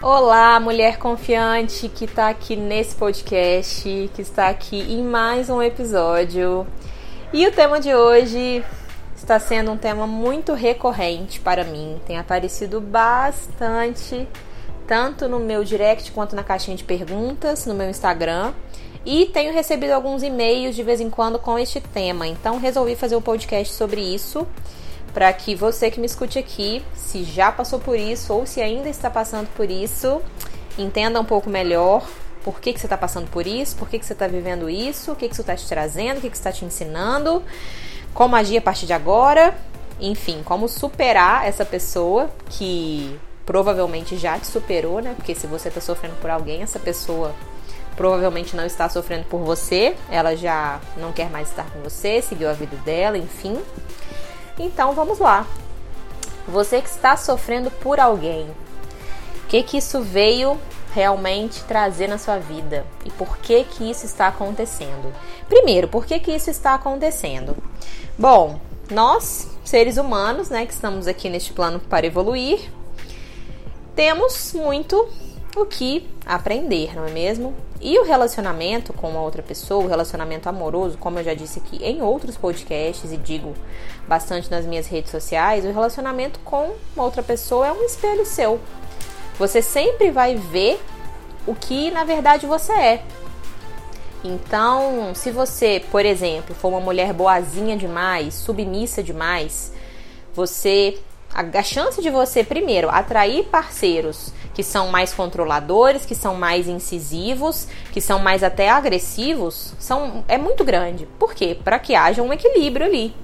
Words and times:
Olá, 0.00 0.60
mulher 0.60 0.96
confiante 0.96 1.88
que 1.88 2.04
está 2.04 2.28
aqui 2.28 2.54
nesse 2.54 2.94
podcast, 2.94 3.82
que 4.14 4.22
está 4.22 4.46
aqui 4.46 4.78
em 4.78 5.02
mais 5.02 5.50
um 5.50 5.60
episódio. 5.60 6.64
E 7.32 7.44
o 7.44 7.50
tema 7.50 7.80
de 7.80 7.92
hoje 7.92 8.64
está 9.16 9.40
sendo 9.40 9.72
um 9.72 9.76
tema 9.76 10.06
muito 10.06 10.54
recorrente 10.54 11.40
para 11.40 11.64
mim, 11.64 12.00
tem 12.06 12.16
aparecido 12.16 12.80
bastante, 12.80 14.28
tanto 14.86 15.28
no 15.28 15.40
meu 15.40 15.64
direct 15.64 16.12
quanto 16.12 16.36
na 16.36 16.44
caixinha 16.44 16.76
de 16.76 16.84
perguntas 16.84 17.66
no 17.66 17.74
meu 17.74 17.90
Instagram. 17.90 18.52
E 19.04 19.26
tenho 19.26 19.52
recebido 19.52 19.90
alguns 19.90 20.22
e-mails 20.22 20.76
de 20.76 20.84
vez 20.84 21.00
em 21.00 21.10
quando 21.10 21.40
com 21.40 21.58
este 21.58 21.80
tema, 21.80 22.24
então 22.24 22.60
resolvi 22.60 22.94
fazer 22.94 23.16
um 23.16 23.22
podcast 23.22 23.74
sobre 23.74 24.00
isso 24.00 24.46
para 25.18 25.32
que 25.32 25.52
você 25.52 25.90
que 25.90 25.98
me 25.98 26.06
escute 26.06 26.38
aqui, 26.38 26.80
se 26.94 27.24
já 27.24 27.50
passou 27.50 27.80
por 27.80 27.98
isso 27.98 28.32
ou 28.32 28.46
se 28.46 28.62
ainda 28.62 28.88
está 28.88 29.10
passando 29.10 29.48
por 29.56 29.68
isso, 29.68 30.22
entenda 30.78 31.20
um 31.20 31.24
pouco 31.24 31.50
melhor 31.50 32.08
por 32.44 32.60
que, 32.60 32.72
que 32.72 32.78
você 32.78 32.86
está 32.86 32.96
passando 32.96 33.28
por 33.28 33.44
isso, 33.44 33.74
por 33.74 33.88
que, 33.88 33.98
que 33.98 34.06
você 34.06 34.12
está 34.12 34.28
vivendo 34.28 34.70
isso, 34.70 35.10
o 35.10 35.16
que, 35.16 35.26
que 35.26 35.32
isso 35.32 35.40
está 35.40 35.56
te 35.56 35.66
trazendo, 35.66 36.18
o 36.18 36.20
que, 36.20 36.30
que 36.30 36.36
está 36.36 36.52
te 36.52 36.64
ensinando, 36.64 37.42
como 38.14 38.36
agir 38.36 38.58
a 38.58 38.60
partir 38.60 38.86
de 38.86 38.92
agora, 38.92 39.58
enfim, 39.98 40.40
como 40.44 40.68
superar 40.68 41.48
essa 41.48 41.64
pessoa 41.64 42.30
que 42.50 43.18
provavelmente 43.44 44.16
já 44.16 44.38
te 44.38 44.46
superou, 44.46 45.00
né? 45.00 45.14
Porque 45.16 45.34
se 45.34 45.48
você 45.48 45.66
está 45.66 45.80
sofrendo 45.80 46.14
por 46.20 46.30
alguém, 46.30 46.62
essa 46.62 46.78
pessoa 46.78 47.34
provavelmente 47.96 48.54
não 48.54 48.64
está 48.64 48.88
sofrendo 48.88 49.24
por 49.24 49.40
você, 49.40 49.96
ela 50.12 50.36
já 50.36 50.80
não 50.96 51.10
quer 51.10 51.28
mais 51.28 51.48
estar 51.48 51.68
com 51.72 51.80
você, 51.80 52.22
seguiu 52.22 52.48
a 52.48 52.52
vida 52.52 52.76
dela, 52.84 53.18
enfim. 53.18 53.58
Então 54.58 54.92
vamos 54.92 55.18
lá. 55.18 55.46
Você 56.46 56.80
que 56.80 56.88
está 56.88 57.16
sofrendo 57.16 57.70
por 57.70 58.00
alguém, 58.00 58.48
o 59.44 59.46
que 59.48 59.62
que 59.62 59.78
isso 59.78 60.00
veio 60.00 60.58
realmente 60.94 61.62
trazer 61.64 62.08
na 62.08 62.18
sua 62.18 62.38
vida 62.38 62.86
e 63.04 63.10
por 63.10 63.36
que 63.38 63.62
que 63.64 63.90
isso 63.90 64.06
está 64.06 64.28
acontecendo? 64.28 65.12
Primeiro, 65.48 65.88
por 65.88 66.06
que 66.06 66.18
que 66.18 66.32
isso 66.32 66.50
está 66.50 66.74
acontecendo? 66.74 67.56
Bom, 68.18 68.58
nós, 68.90 69.48
seres 69.64 69.98
humanos, 69.98 70.48
né, 70.48 70.64
que 70.64 70.72
estamos 70.72 71.06
aqui 71.06 71.28
neste 71.28 71.52
plano 71.52 71.78
para 71.78 72.06
evoluir, 72.06 72.72
temos 73.94 74.54
muito 74.54 75.08
o 75.56 75.66
que 75.66 76.08
aprender, 76.24 76.94
não 76.94 77.06
é 77.06 77.10
mesmo? 77.10 77.54
E 77.80 77.96
o 77.98 78.04
relacionamento 78.04 78.92
com 78.92 79.10
uma 79.10 79.20
outra 79.20 79.42
pessoa, 79.42 79.84
o 79.84 79.88
relacionamento 79.88 80.48
amoroso, 80.48 80.98
como 80.98 81.18
eu 81.20 81.24
já 81.24 81.34
disse 81.34 81.60
aqui 81.60 81.82
em 81.84 82.02
outros 82.02 82.36
podcasts 82.36 83.12
e 83.12 83.16
digo 83.16 83.54
bastante 84.06 84.50
nas 84.50 84.66
minhas 84.66 84.86
redes 84.88 85.12
sociais, 85.12 85.64
o 85.64 85.72
relacionamento 85.72 86.40
com 86.40 86.74
uma 86.96 87.04
outra 87.04 87.22
pessoa 87.22 87.68
é 87.68 87.72
um 87.72 87.84
espelho 87.84 88.26
seu. 88.26 88.60
Você 89.38 89.62
sempre 89.62 90.10
vai 90.10 90.34
ver 90.34 90.80
o 91.46 91.54
que 91.54 91.90
na 91.92 92.02
verdade 92.02 92.46
você 92.46 92.72
é. 92.72 93.02
Então, 94.24 95.12
se 95.14 95.30
você, 95.30 95.80
por 95.90 96.04
exemplo, 96.04 96.54
for 96.54 96.68
uma 96.68 96.80
mulher 96.80 97.12
boazinha 97.12 97.76
demais, 97.76 98.34
submissa 98.34 99.00
demais, 99.00 99.72
você 100.34 100.98
a, 101.34 101.62
chance 101.62 102.00
de 102.00 102.10
você 102.10 102.42
primeiro 102.42 102.88
atrair 102.90 103.44
parceiros 103.44 104.32
que 104.54 104.62
são 104.64 104.88
mais 104.88 105.14
controladores, 105.14 106.04
que 106.04 106.14
são 106.14 106.34
mais 106.34 106.66
incisivos, 106.66 107.68
que 107.92 108.00
são 108.00 108.18
mais 108.18 108.42
até 108.42 108.68
agressivos, 108.68 109.72
são, 109.78 110.24
é 110.26 110.36
muito 110.36 110.64
grande. 110.64 111.06
Por 111.16 111.32
quê? 111.32 111.56
Para 111.62 111.78
que 111.78 111.94
haja 111.94 112.22
um 112.22 112.32
equilíbrio 112.32 112.84
ali. 112.84 113.14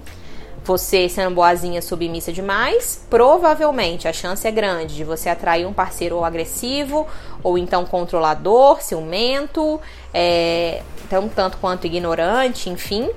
Você 0.62 1.08
sendo 1.08 1.34
boazinha, 1.34 1.83
submissa 1.83 2.33
demais, 2.33 3.05
provavelmente 3.11 4.06
a 4.06 4.12
chance 4.12 4.46
é 4.46 4.50
grande 4.50 4.94
de 4.94 5.05
você 5.05 5.28
atrair 5.28 5.66
um 5.66 5.72
parceiro 5.72 6.16
ou 6.16 6.24
agressivo, 6.24 7.06
ou 7.42 7.58
então 7.58 7.84
controlador, 7.84 8.80
ciumento, 8.80 9.80
é, 10.12 10.83
então 11.05 11.29
tanto 11.29 11.58
quanto 11.58 11.86
ignorante, 11.86 12.70
enfim. 12.70 13.11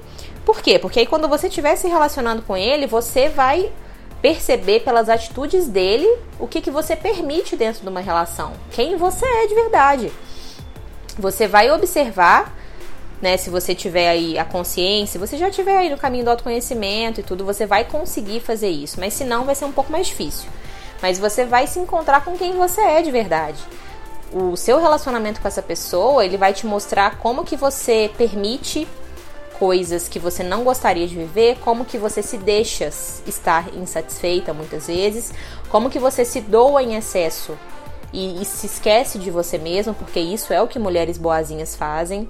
Por 0.43 0.59
quê? 0.61 0.79
Porque 0.79 0.99
aí 0.99 1.05
quando 1.05 1.27
você 1.27 1.47
estiver 1.47 1.75
se 1.75 1.87
relacionando 1.87 2.41
com 2.41 2.57
ele, 2.57 2.87
você 2.87 3.29
vai 3.29 3.71
perceber 4.21 4.81
pelas 4.81 5.09
atitudes 5.09 5.67
dele 5.67 6.07
o 6.39 6.47
que, 6.47 6.61
que 6.61 6.71
você 6.71 6.95
permite 6.95 7.55
dentro 7.55 7.81
de 7.81 7.89
uma 7.89 7.99
relação, 7.99 8.53
quem 8.71 8.95
você 8.95 9.25
é 9.25 9.47
de 9.47 9.55
verdade. 9.55 10.11
Você 11.17 11.47
vai 11.47 11.71
observar, 11.71 12.55
né? 13.21 13.37
Se 13.37 13.49
você 13.49 13.73
tiver 13.73 14.09
aí 14.09 14.37
a 14.37 14.45
consciência, 14.45 15.19
você 15.19 15.37
já 15.37 15.49
tiver 15.49 15.77
aí 15.77 15.89
no 15.89 15.97
caminho 15.97 16.25
do 16.25 16.29
autoconhecimento 16.29 17.19
e 17.19 17.23
tudo, 17.23 17.43
você 17.43 17.65
vai 17.65 17.83
conseguir 17.85 18.39
fazer 18.39 18.69
isso. 18.69 18.99
Mas 18.99 19.13
se 19.13 19.23
não, 19.23 19.45
vai 19.45 19.55
ser 19.55 19.65
um 19.65 19.71
pouco 19.71 19.91
mais 19.91 20.07
difícil. 20.07 20.47
Mas 21.01 21.17
você 21.17 21.45
vai 21.45 21.65
se 21.65 21.79
encontrar 21.79 22.23
com 22.23 22.37
quem 22.37 22.53
você 22.53 22.81
é 22.81 23.01
de 23.01 23.11
verdade. 23.11 23.59
O 24.31 24.55
seu 24.55 24.79
relacionamento 24.79 25.41
com 25.41 25.47
essa 25.47 25.61
pessoa, 25.61 26.23
ele 26.25 26.37
vai 26.37 26.53
te 26.53 26.67
mostrar 26.67 27.17
como 27.17 27.43
que 27.43 27.55
você 27.55 28.11
permite 28.17 28.87
coisas 29.59 30.07
que 30.07 30.19
você 30.19 30.43
não 30.43 30.63
gostaria 30.63 31.07
de 31.07 31.15
viver, 31.15 31.57
como 31.59 31.85
que 31.85 31.97
você 31.97 32.21
se 32.21 32.37
deixa 32.37 32.87
estar 33.25 33.73
insatisfeita 33.75 34.53
muitas 34.53 34.87
vezes, 34.87 35.33
como 35.69 35.89
que 35.89 35.99
você 35.99 36.23
se 36.23 36.41
doa 36.41 36.83
em 36.83 36.95
excesso 36.95 37.57
e, 38.13 38.41
e 38.41 38.45
se 38.45 38.65
esquece 38.65 39.19
de 39.19 39.29
você 39.29 39.57
mesmo, 39.57 39.93
porque 39.93 40.19
isso 40.19 40.53
é 40.53 40.61
o 40.61 40.67
que 40.67 40.79
mulheres 40.79 41.17
boazinhas 41.17 41.75
fazem. 41.75 42.29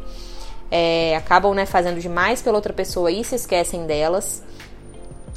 É, 0.70 1.16
acabam 1.16 1.54
né, 1.54 1.66
fazendo 1.66 2.00
demais 2.00 2.42
pela 2.42 2.58
outra 2.58 2.74
pessoa 2.74 3.10
e 3.10 3.24
se 3.24 3.36
esquecem 3.36 3.86
delas. 3.86 4.44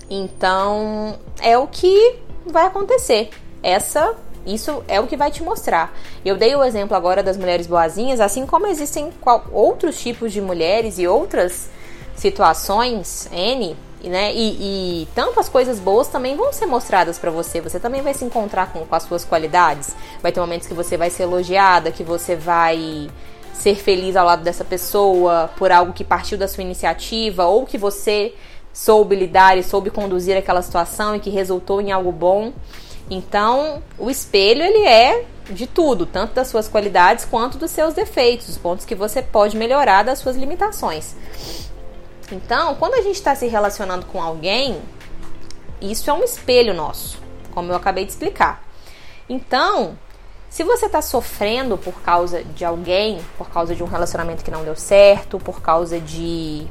Então 0.09 1.19
é 1.41 1.57
o 1.57 1.67
que 1.67 2.17
vai 2.47 2.67
acontecer. 2.67 3.31
Essa 3.63 4.17
isso 4.47 4.83
é 4.89 4.99
o 4.99 5.07
que 5.07 5.17
vai 5.17 5.31
te 5.31 5.43
mostrar. 5.43 5.95
Eu 6.25 6.37
dei 6.37 6.55
o 6.57 6.65
exemplo 6.65 6.97
agora 6.97 7.23
das 7.23 7.37
mulheres 7.37 7.67
boazinhas, 7.67 8.21
assim 8.21 8.47
como 8.47 8.67
existem 8.67 9.13
outros 9.53 10.01
tipos 10.01 10.33
de 10.33 10.41
mulheres 10.41 10.99
e 10.99 11.07
outras 11.07 11.69
situações 12.15 13.29
N, 13.33 13.77
né? 14.03 14.33
E, 14.35 15.03
e 15.03 15.09
tanto 15.15 15.39
as 15.39 15.49
coisas 15.49 15.79
boas 15.79 16.09
também 16.09 16.37
vão 16.37 16.53
ser 16.53 16.67
mostradas 16.67 17.19
para 17.19 17.31
você. 17.31 17.61
Você 17.61 17.79
também 17.79 18.03
vai 18.03 18.15
se 18.15 18.25
encontrar 18.25 18.73
com, 18.73 18.87
com 18.87 18.95
as 18.95 19.03
suas 19.03 19.25
qualidades. 19.25 19.95
Vai 20.23 20.33
ter 20.33 20.41
momentos 20.41 20.67
que 20.67 20.75
você 20.75 20.97
vai 20.97 21.11
ser 21.11 21.25
elogiada, 21.25 21.91
que 21.91 22.03
você 22.03 22.35
vai 22.37 23.11
ser 23.53 23.75
feliz 23.75 24.17
ao 24.17 24.25
lado 24.25 24.43
dessa 24.43 24.65
pessoa 24.65 25.51
por 25.57 25.71
algo 25.71 25.93
que 25.93 26.03
partiu 26.03 26.39
da 26.39 26.49
sua 26.49 26.63
iniciativa 26.63 27.45
ou 27.45 27.67
que 27.67 27.77
você 27.77 28.35
soube 28.73 29.15
lidar 29.15 29.59
e 29.59 29.63
soube 29.63 29.91
conduzir 29.91 30.37
aquela 30.37 30.63
situação 30.63 31.15
e 31.15 31.21
que 31.21 31.29
resultou 31.29 31.81
em 31.81 31.93
algo 31.93 32.11
bom. 32.11 32.53
Então, 33.11 33.83
o 33.99 34.09
espelho 34.09 34.63
ele 34.63 34.87
é 34.87 35.25
de 35.51 35.67
tudo, 35.67 36.07
tanto 36.07 36.33
das 36.33 36.47
suas 36.49 36.69
qualidades 36.69 37.25
quanto 37.25 37.59
dos 37.59 37.73
seus 37.73 37.93
defeitos, 37.93 38.49
os 38.49 38.57
pontos 38.57 38.87
que 38.87 38.95
você 38.95 39.21
pode 39.21 39.57
melhorar 39.57 40.05
das 40.05 40.21
suas 40.21 40.37
limitações. 40.37 41.17
Então, 42.33 42.75
quando 42.77 42.95
a 42.95 43.03
gente 43.03 43.17
está 43.17 43.35
se 43.35 43.47
relacionando 43.47 44.07
com 44.07 44.23
alguém, 44.23 44.81
isso 45.81 46.11
é 46.11 46.13
um 46.13 46.23
espelho 46.23 46.75
nosso, 46.75 47.19
como 47.53 47.73
eu 47.73 47.77
acabei 47.77 48.05
de 48.05 48.13
explicar. 48.13 48.63
Então, 49.29 49.99
se 50.49 50.65
você 50.65 50.87
está 50.87 51.01
sofrendo 51.01 51.79
por 51.79 52.01
causa 52.03 52.43
de 52.43 52.65
alguém, 52.65 53.21
por 53.39 53.49
causa 53.51 53.75
de 53.75 53.83
um 53.83 53.87
relacionamento 53.87 54.45
que 54.45 54.51
não 54.51 54.65
deu 54.65 54.77
certo, 54.77 55.39
por 55.39 55.61
causa 55.61 56.01
de 56.01 56.67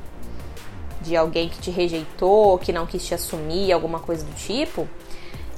de 1.02 1.16
alguém 1.16 1.48
que 1.48 1.59
te 1.59 1.72
rejeitou, 1.72 2.58
que 2.58 2.74
não 2.74 2.86
quis 2.86 3.06
te 3.06 3.14
assumir, 3.14 3.72
alguma 3.72 4.00
coisa 4.00 4.25
do 4.25 4.34
tipo, 4.34 4.86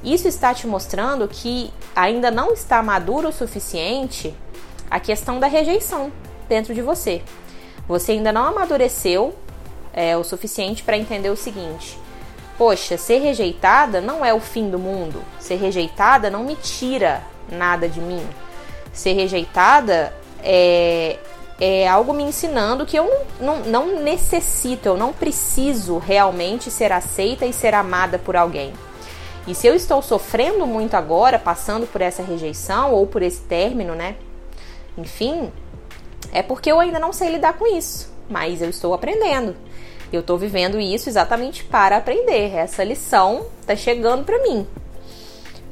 isso 0.02 0.28
está 0.28 0.54
te 0.54 0.68
mostrando 0.68 1.26
que 1.26 1.72
ainda 1.96 2.30
não 2.30 2.52
está 2.52 2.80
maduro 2.80 3.28
o 3.28 3.32
suficiente 3.32 4.32
a 4.88 5.00
questão 5.00 5.40
da 5.40 5.48
rejeição 5.48 6.12
dentro 6.48 6.72
de 6.72 6.80
você. 6.80 7.22
Você 7.88 8.12
ainda 8.12 8.32
não 8.32 8.44
amadureceu 8.44 9.34
é, 9.92 10.16
o 10.16 10.24
suficiente 10.24 10.82
para 10.82 10.96
entender 10.96 11.30
o 11.30 11.36
seguinte: 11.36 11.98
poxa, 12.56 12.96
ser 12.96 13.18
rejeitada 13.18 14.00
não 14.00 14.24
é 14.24 14.32
o 14.32 14.40
fim 14.40 14.70
do 14.70 14.78
mundo. 14.78 15.22
Ser 15.38 15.56
rejeitada 15.56 16.30
não 16.30 16.44
me 16.44 16.56
tira 16.56 17.22
nada 17.50 17.88
de 17.88 18.00
mim. 18.00 18.24
Ser 18.92 19.12
rejeitada 19.14 20.12
é, 20.42 21.18
é 21.60 21.88
algo 21.88 22.12
me 22.12 22.22
ensinando 22.22 22.84
que 22.84 22.98
eu 22.98 23.10
não, 23.40 23.56
não, 23.58 23.64
não 23.64 24.02
necessito, 24.02 24.88
eu 24.88 24.96
não 24.96 25.12
preciso 25.12 25.98
realmente 25.98 26.70
ser 26.70 26.92
aceita 26.92 27.46
e 27.46 27.52
ser 27.52 27.74
amada 27.74 28.18
por 28.18 28.36
alguém. 28.36 28.72
E 29.46 29.54
se 29.54 29.66
eu 29.66 29.74
estou 29.74 30.00
sofrendo 30.00 30.66
muito 30.66 30.94
agora, 30.94 31.38
passando 31.38 31.86
por 31.86 32.00
essa 32.00 32.22
rejeição 32.22 32.92
ou 32.92 33.06
por 33.06 33.22
esse 33.22 33.40
término, 33.42 33.94
né? 33.94 34.16
Enfim, 34.96 35.50
é 36.32 36.42
porque 36.42 36.70
eu 36.70 36.78
ainda 36.78 36.98
não 36.98 37.12
sei 37.12 37.30
lidar 37.30 37.54
com 37.54 37.66
isso, 37.66 38.12
mas 38.28 38.62
eu 38.62 38.68
estou 38.68 38.94
aprendendo. 38.94 39.56
Eu 40.12 40.20
estou 40.20 40.36
vivendo 40.36 40.78
isso 40.78 41.08
exatamente 41.08 41.64
para 41.64 41.96
aprender. 41.96 42.54
Essa 42.54 42.84
lição 42.84 43.46
está 43.60 43.74
chegando 43.74 44.24
para 44.24 44.38
mim. 44.42 44.66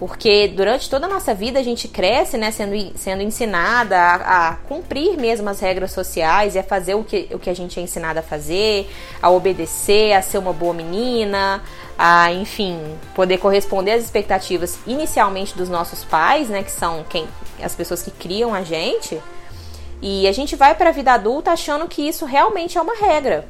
Porque 0.00 0.48
durante 0.48 0.88
toda 0.88 1.04
a 1.04 1.08
nossa 1.10 1.34
vida 1.34 1.58
a 1.58 1.62
gente 1.62 1.86
cresce, 1.86 2.38
né, 2.38 2.50
sendo, 2.50 2.74
sendo 2.96 3.22
ensinada 3.22 3.98
a, 3.98 4.48
a, 4.48 4.56
cumprir 4.56 5.18
mesmo 5.18 5.50
as 5.50 5.60
regras 5.60 5.92
sociais 5.92 6.54
e 6.54 6.58
a 6.58 6.62
fazer 6.62 6.94
o 6.94 7.04
que, 7.04 7.28
o 7.32 7.38
que 7.38 7.50
a 7.50 7.54
gente 7.54 7.78
é 7.78 7.82
ensinada 7.82 8.20
a 8.20 8.22
fazer, 8.22 8.90
a 9.20 9.28
obedecer, 9.28 10.14
a 10.14 10.22
ser 10.22 10.38
uma 10.38 10.54
boa 10.54 10.72
menina, 10.72 11.62
a, 11.98 12.32
enfim, 12.32 12.80
poder 13.14 13.36
corresponder 13.36 13.92
às 13.92 14.04
expectativas 14.04 14.78
inicialmente 14.86 15.54
dos 15.54 15.68
nossos 15.68 16.02
pais, 16.02 16.48
né, 16.48 16.62
que 16.62 16.72
são 16.72 17.04
quem 17.06 17.28
as 17.62 17.74
pessoas 17.74 18.02
que 18.02 18.10
criam 18.10 18.54
a 18.54 18.62
gente. 18.62 19.20
E 20.00 20.26
a 20.26 20.32
gente 20.32 20.56
vai 20.56 20.74
para 20.74 20.88
a 20.88 20.92
vida 20.92 21.12
adulta 21.12 21.50
achando 21.50 21.86
que 21.86 22.00
isso 22.08 22.24
realmente 22.24 22.78
é 22.78 22.80
uma 22.80 22.96
regra. 22.96 23.46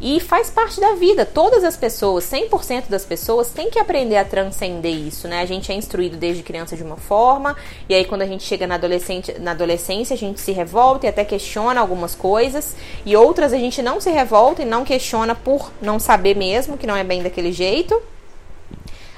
E 0.00 0.20
faz 0.20 0.48
parte 0.48 0.80
da 0.80 0.94
vida. 0.94 1.26
Todas 1.26 1.64
as 1.64 1.76
pessoas, 1.76 2.24
100% 2.24 2.88
das 2.88 3.04
pessoas, 3.04 3.50
têm 3.50 3.70
que 3.70 3.78
aprender 3.78 4.16
a 4.16 4.24
transcender 4.24 4.94
isso, 4.94 5.26
né? 5.26 5.40
A 5.40 5.44
gente 5.44 5.72
é 5.72 5.74
instruído 5.74 6.16
desde 6.16 6.42
criança 6.42 6.76
de 6.76 6.82
uma 6.82 6.96
forma, 6.96 7.56
e 7.88 7.94
aí 7.94 8.04
quando 8.04 8.22
a 8.22 8.26
gente 8.26 8.44
chega 8.44 8.66
na, 8.66 8.76
adolescente, 8.76 9.36
na 9.40 9.50
adolescência, 9.50 10.14
a 10.14 10.18
gente 10.18 10.40
se 10.40 10.52
revolta 10.52 11.06
e 11.06 11.08
até 11.08 11.24
questiona 11.24 11.80
algumas 11.80 12.14
coisas, 12.14 12.76
e 13.04 13.16
outras 13.16 13.52
a 13.52 13.58
gente 13.58 13.82
não 13.82 14.00
se 14.00 14.10
revolta 14.10 14.62
e 14.62 14.64
não 14.64 14.84
questiona 14.84 15.34
por 15.34 15.72
não 15.82 15.98
saber 15.98 16.36
mesmo, 16.36 16.78
que 16.78 16.86
não 16.86 16.96
é 16.96 17.02
bem 17.02 17.22
daquele 17.22 17.52
jeito. 17.52 18.00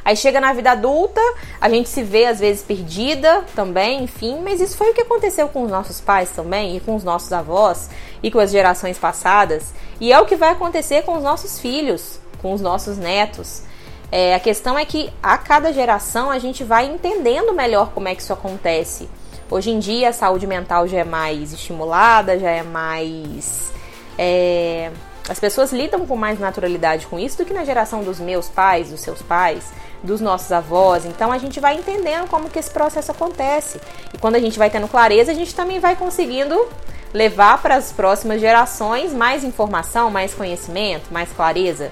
Aí 0.05 0.17
chega 0.17 0.41
na 0.41 0.53
vida 0.53 0.73
adulta, 0.73 1.21
a 1.61 1.69
gente 1.69 1.89
se 1.89 2.03
vê 2.03 2.27
às 2.27 2.41
vezes 2.41 2.63
perdida 2.63 3.45
também, 3.55 4.05
enfim, 4.05 4.41
mas 4.43 4.61
isso 4.61 4.77
foi 4.77 4.91
o 4.91 4.95
que 4.95 5.03
aconteceu 5.03 5.49
com 5.49 5.63
os 5.63 5.71
nossos 5.71 6.01
pais 6.01 6.31
também, 6.31 6.77
e 6.77 6.81
com 6.81 6.97
os 6.97 7.05
nossos 7.05 7.33
avós, 7.33 7.91
e 8.23 8.31
com 8.31 8.39
as 8.39 8.51
gerações 8.51 8.99
passadas, 8.99 9.75
e 10.01 10.13
é 10.13 10.19
o 10.19 10.27
que 10.27 10.37
vai 10.37 10.51
acontecer 10.51 11.03
com 11.03 11.17
os 11.17 11.23
nossos 11.23 11.59
filhos, 11.59 12.19
com 12.41 12.53
os 12.53 12.61
nossos 12.61 12.97
netos. 12.97 13.63
É, 14.11 14.35
a 14.35 14.41
questão 14.41 14.79
é 14.79 14.85
que 14.85 15.13
a 15.23 15.39
cada 15.39 15.73
geração 15.73 16.31
a 16.31 16.39
gente 16.39 16.65
vai 16.65 16.87
entendendo 16.87 17.53
melhor 17.53 17.91
como 17.93 18.09
é 18.09 18.15
que 18.15 18.23
isso 18.23 18.33
acontece. 18.33 19.09
Hoje 19.49 19.71
em 19.71 19.79
dia 19.79 20.09
a 20.09 20.13
saúde 20.13 20.47
mental 20.47 20.89
já 20.89 20.99
é 20.99 21.05
mais 21.05 21.53
estimulada, 21.53 22.39
já 22.39 22.51
é 22.51 22.63
mais. 22.63 23.73
É, 24.19 24.91
as 25.29 25.39
pessoas 25.39 25.73
lidam 25.73 26.07
com 26.07 26.17
mais 26.17 26.41
naturalidade 26.41 27.07
com 27.07 27.19
isso 27.19 27.39
do 27.39 27.45
que 27.45 27.53
na 27.53 27.65
geração 27.65 28.03
dos 28.03 28.19
meus 28.19 28.49
pais, 28.49 28.91
dos 28.91 29.01
seus 29.01 29.23
pais 29.23 29.73
dos 30.03 30.21
nossos 30.21 30.51
avós. 30.53 31.05
Então 31.05 31.31
a 31.31 31.39
gente 31.39 31.61
vai 31.61 31.77
entendendo 31.77 32.29
como 32.29 32.49
que 32.49 32.59
esse 32.59 32.71
processo 32.71 33.11
acontece. 33.11 33.81
E 34.15 34.19
quando 34.19 34.37
a 34.37 34.41
gente 34.41 34.59
vai 34.59 34.71
tendo 34.71 34.89
clareza, 34.89 35.31
a 35.31 35.35
gente 35.35 35.55
também 35.55 35.79
vai 35.79 35.97
conseguindo 35.97 36.69
levar 37.13 37.61
para 37.61 37.77
as 37.77 37.93
próximas 37.93 38.41
gerações 38.41 39.13
mais 39.13 39.45
informação, 39.45 40.11
mais 40.11 40.33
conhecimento, 40.35 41.13
mais 41.13 41.31
clareza. 41.33 41.91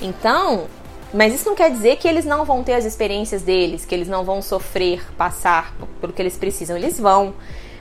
Então, 0.00 0.66
mas 1.12 1.34
isso 1.34 1.48
não 1.48 1.54
quer 1.54 1.70
dizer 1.70 1.96
que 1.96 2.06
eles 2.06 2.24
não 2.24 2.44
vão 2.44 2.62
ter 2.62 2.74
as 2.74 2.84
experiências 2.84 3.42
deles, 3.42 3.84
que 3.84 3.94
eles 3.94 4.08
não 4.08 4.24
vão 4.24 4.42
sofrer, 4.42 5.02
passar 5.16 5.74
pelo 6.00 6.12
que 6.12 6.20
eles 6.20 6.36
precisam. 6.36 6.76
Eles 6.76 6.98
vão, 6.98 7.34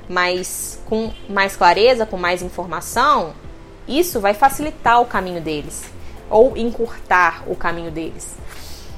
mas 0.08 0.80
com 0.86 1.12
mais 1.30 1.56
clareza, 1.56 2.06
com 2.06 2.18
mais 2.18 2.42
informação, 2.42 3.34
isso 3.88 4.20
vai 4.20 4.34
facilitar 4.34 5.02
o 5.02 5.06
caminho 5.06 5.42
deles 5.42 5.84
ou 6.30 6.58
encurtar 6.58 7.44
o 7.48 7.56
caminho 7.56 7.92
deles. 7.92 8.36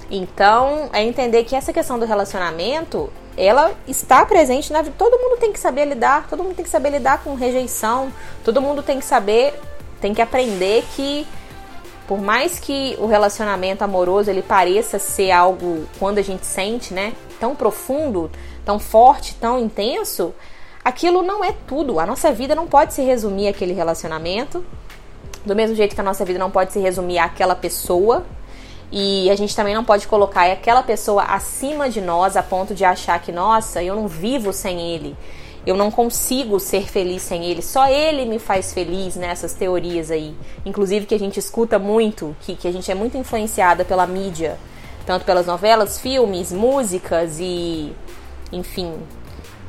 Então, 0.10 0.90
é 0.92 1.04
entender 1.04 1.44
que 1.44 1.56
essa 1.56 1.72
questão 1.72 2.00
do 2.00 2.06
relacionamento, 2.06 3.12
ela 3.38 3.72
está 3.88 4.26
presente 4.26 4.74
na 4.74 4.82
vida. 4.82 4.96
Todo 4.98 5.18
mundo 5.20 5.38
tem 5.40 5.54
que 5.54 5.60
saber 5.60 5.86
lidar, 5.86 6.28
todo 6.28 6.44
mundo 6.44 6.56
tem 6.56 6.66
que 6.66 6.72
saber 6.72 6.90
lidar 6.90 7.24
com 7.24 7.36
rejeição, 7.36 8.12
todo 8.44 8.62
mundo 8.62 8.82
tem 8.82 9.00
que 9.00 9.06
saber, 9.06 9.54
tem 10.02 10.14
que 10.14 10.22
aprender 10.22 10.84
que 10.96 11.28
por 12.08 12.20
mais 12.20 12.58
que 12.58 12.98
o 13.00 13.06
relacionamento 13.06 13.84
amoroso 13.84 14.32
ele 14.32 14.42
pareça 14.42 14.98
ser 14.98 15.30
algo 15.30 15.86
quando 16.00 16.18
a 16.18 16.24
gente 16.24 16.44
sente, 16.44 16.92
né, 16.92 17.14
tão 17.40 17.56
profundo, 17.56 18.32
tão 18.66 18.80
forte, 18.80 19.36
tão 19.36 19.60
intenso, 19.60 20.34
aquilo 20.84 21.22
não 21.22 21.44
é 21.44 21.54
tudo. 21.68 22.00
A 22.00 22.08
nossa 22.08 22.32
vida 22.32 22.56
não 22.56 22.66
pode 22.66 22.96
se 22.96 23.04
resumir 23.04 23.48
àquele 23.48 23.74
relacionamento. 23.74 24.66
Do 25.46 25.56
mesmo 25.56 25.76
jeito 25.76 25.94
que 25.94 26.02
a 26.02 26.04
nossa 26.04 26.26
vida 26.26 26.40
não 26.40 26.50
pode 26.50 26.74
se 26.74 26.80
resumir 26.80 27.20
àquela 27.20 27.56
pessoa, 27.56 28.26
e 28.92 29.30
a 29.30 29.36
gente 29.36 29.56
também 29.56 29.76
não 29.76 29.84
pode 29.84 30.08
colocar 30.08 30.52
aquela 30.52 30.82
pessoa 30.82 31.24
acima 31.24 31.90
de 31.90 32.02
nós 32.02 32.36
a 32.36 32.42
ponto 32.42 32.74
de 32.74 32.84
achar 32.84 33.22
que, 33.22 33.32
nossa, 33.32 33.84
eu 33.84 33.96
não 33.96 34.08
vivo 34.08 34.52
sem 34.52 34.94
ele. 34.94 35.16
Eu 35.66 35.76
não 35.76 35.92
consigo 35.92 36.60
ser 36.60 36.90
feliz 36.90 37.22
sem 37.22 37.46
ele. 37.46 37.62
Só 37.62 37.88
ele 37.88 38.26
me 38.26 38.40
faz 38.40 38.74
feliz 38.74 39.16
nessas 39.16 39.54
teorias 39.54 40.10
aí. 40.10 40.34
Inclusive 40.66 41.06
que 41.06 41.14
a 41.14 41.20
gente 41.20 41.38
escuta 41.38 41.78
muito, 41.78 42.36
que, 42.42 42.56
que 42.56 42.68
a 42.68 42.72
gente 42.72 42.90
é 42.90 42.96
muito 42.96 43.18
influenciada 43.18 43.86
pela 43.86 44.08
mídia. 44.08 44.58
Tanto 45.06 45.26
pelas 45.26 45.46
novelas, 45.46 46.00
filmes, 46.00 46.52
músicas 46.52 47.40
e, 47.40 47.94
enfim, 48.52 48.94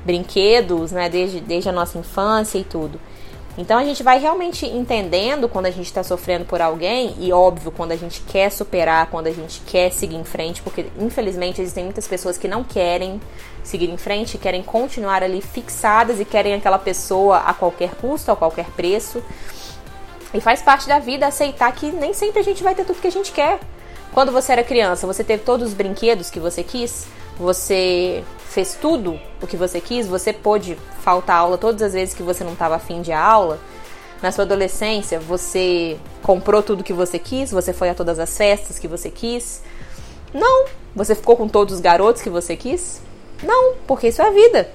brinquedos, 0.05 0.93
né? 0.93 1.11
Desde, 1.11 1.41
desde 1.41 1.69
a 1.69 1.73
nossa 1.73 1.99
infância 1.99 2.59
e 2.59 2.65
tudo. 2.65 2.99
Então 3.59 3.79
a 3.79 3.85
gente 3.85 4.03
vai 4.03 4.19
realmente 4.19 4.65
entendendo 4.65 5.49
quando 5.49 5.67
a 5.67 5.71
gente 5.71 5.87
está 5.87 6.03
sofrendo 6.03 6.45
por 6.45 6.63
alguém, 6.63 7.15
e 7.19 7.33
óbvio, 7.33 7.71
quando 7.71 7.93
a 7.93 7.97
gente 7.97 8.21
quer 8.23 8.51
superar, 8.51 9.09
quando 9.11 9.27
a 9.27 9.33
gente 9.33 9.61
quer 9.67 9.91
seguir 9.91 10.17
em 10.17 10.25
frente, 10.25 10.63
porque 10.63 10.87
infelizmente 10.99 11.61
existem 11.61 11.85
muitas 11.85 12.07
pessoas 12.07 12.39
que 12.39 12.47
não 12.47 12.63
querem 12.63 13.21
seguir 13.63 13.91
em 13.91 13.97
frente, 13.97 14.39
querem 14.39 14.63
continuar 14.63 15.23
ali 15.23 15.41
fixadas 15.41 16.21
e 16.21 16.25
querem 16.25 16.55
aquela 16.55 16.79
pessoa 16.79 17.39
a 17.39 17.53
qualquer 17.53 17.95
custo, 17.97 18.31
a 18.31 18.37
qualquer 18.37 18.67
preço. 18.71 19.23
E 20.33 20.41
faz 20.41 20.63
parte 20.63 20.87
da 20.87 21.01
vida 21.01 21.27
aceitar 21.27 21.73
que 21.73 21.91
nem 21.91 22.15
sempre 22.15 22.39
a 22.41 22.45
gente 22.45 22.63
vai 22.63 22.75
ter 22.75 22.85
tudo 22.85 23.01
que 23.01 23.09
a 23.09 23.13
gente 23.13 23.33
quer. 23.33 23.59
Quando 24.13 24.33
você 24.33 24.53
era 24.53 24.65
criança, 24.65 25.07
você 25.07 25.23
teve 25.23 25.43
todos 25.45 25.69
os 25.69 25.75
brinquedos 25.75 26.31
que 26.31 26.41
você 26.41 26.63
quis? 26.63 27.07
Você 27.39 28.25
fez 28.49 28.77
tudo 28.81 29.19
o 29.41 29.47
que 29.47 29.57
você 29.57 29.81
quis, 29.81 30.07
você 30.09 30.33
pôde 30.33 30.77
faltar 31.03 31.37
aula 31.37 31.57
todas 31.57 31.81
as 31.81 31.93
vezes 31.93 32.15
que 32.15 32.23
você 32.23 32.43
não 32.43 32.53
estava 32.53 32.75
afim 32.75 33.01
de 33.01 33.13
aula. 33.13 33.59
Na 34.21 34.33
sua 34.33 34.45
adolescência, 34.45 35.19
você 35.19 35.97
comprou 36.23 36.63
tudo 36.63 36.85
que 36.85 36.93
você 36.93 37.19
quis, 37.19 37.51
você 37.51 37.73
foi 37.73 37.89
a 37.89 37.95
todas 37.95 38.19
as 38.19 38.37
festas 38.37 38.79
que 38.79 38.89
você 38.89 39.11
quis. 39.11 39.63
Não. 40.35 40.67
Você 40.95 41.15
ficou 41.15 41.37
com 41.37 41.49
todos 41.49 41.75
os 41.75 41.81
garotos 41.81 42.21
que 42.21 42.29
você 42.29 42.57
quis? 42.57 43.01
Não, 43.43 43.75
porque 43.87 44.09
isso 44.09 44.21
é 44.21 44.27
a 44.27 44.31
vida. 44.31 44.71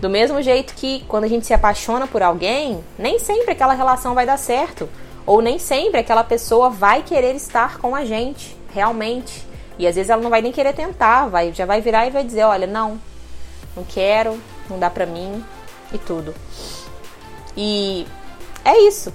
Do 0.00 0.10
mesmo 0.10 0.42
jeito 0.42 0.74
que 0.74 1.04
quando 1.08 1.24
a 1.24 1.28
gente 1.28 1.46
se 1.46 1.54
apaixona 1.54 2.06
por 2.06 2.22
alguém, 2.22 2.84
nem 2.98 3.18
sempre 3.18 3.52
aquela 3.52 3.72
relação 3.72 4.12
vai 4.12 4.26
dar 4.26 4.36
certo. 4.36 4.88
Ou 5.26 5.42
nem 5.42 5.58
sempre 5.58 6.00
aquela 6.00 6.22
pessoa 6.22 6.70
vai 6.70 7.02
querer 7.02 7.34
estar 7.34 7.78
com 7.78 7.94
a 7.94 8.04
gente, 8.04 8.56
realmente. 8.72 9.44
E 9.78 9.86
às 9.86 9.96
vezes 9.96 10.08
ela 10.08 10.22
não 10.22 10.30
vai 10.30 10.40
nem 10.40 10.52
querer 10.52 10.72
tentar, 10.72 11.26
vai, 11.26 11.52
já 11.52 11.66
vai 11.66 11.80
virar 11.80 12.06
e 12.06 12.10
vai 12.10 12.24
dizer, 12.24 12.44
olha, 12.44 12.66
não, 12.66 12.98
não 13.76 13.84
quero, 13.84 14.40
não 14.70 14.78
dá 14.78 14.88
pra 14.88 15.04
mim 15.04 15.44
e 15.92 15.98
tudo. 15.98 16.34
E 17.56 18.06
é 18.64 18.78
isso. 18.82 19.12